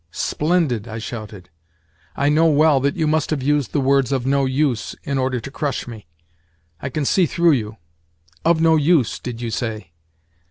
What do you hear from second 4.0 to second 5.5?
'of no use' in order